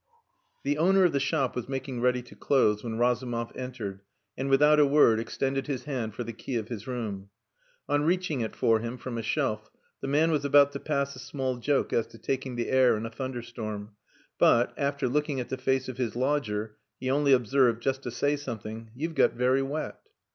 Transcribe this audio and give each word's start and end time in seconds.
The 0.63 0.79
owner 0.79 1.03
of 1.03 1.11
the 1.11 1.19
shop 1.19 1.55
was 1.55 1.69
making 1.69 2.01
ready 2.01 2.23
to 2.23 2.35
close 2.35 2.83
when 2.83 2.97
Razumov 2.97 3.51
entered 3.55 4.01
and 4.35 4.49
without 4.49 4.79
a 4.79 4.85
word 4.87 5.19
extended 5.19 5.67
his 5.67 5.83
hand 5.83 6.15
for 6.15 6.23
the 6.23 6.33
key 6.33 6.55
of 6.55 6.69
his 6.69 6.87
room. 6.87 7.29
On 7.87 8.01
reaching 8.01 8.41
it 8.41 8.55
for 8.55 8.79
him, 8.79 8.97
from 8.97 9.19
a 9.19 9.21
shelf, 9.21 9.69
the 10.01 10.07
man 10.07 10.31
was 10.31 10.43
about 10.43 10.71
to 10.71 10.79
pass 10.79 11.15
a 11.15 11.19
small 11.19 11.57
joke 11.57 11.93
as 11.93 12.07
to 12.07 12.17
taking 12.17 12.55
the 12.55 12.69
air 12.71 12.97
in 12.97 13.05
a 13.05 13.11
thunderstorm, 13.11 13.91
but, 14.39 14.73
after 14.75 15.07
looking 15.07 15.39
at 15.39 15.49
the 15.49 15.55
face 15.59 15.87
of 15.87 15.97
his 15.97 16.15
lodger, 16.15 16.77
he 16.99 17.11
only 17.11 17.31
observed, 17.31 17.83
just 17.83 18.01
to 18.01 18.09
say 18.09 18.35
something 18.35 18.89
"You've 18.95 19.13
got 19.13 19.33
very 19.33 19.61
wet." 19.61 19.99